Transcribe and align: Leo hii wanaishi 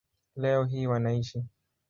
Leo 0.35 0.63
hii 0.63 0.87
wanaishi 0.87 1.45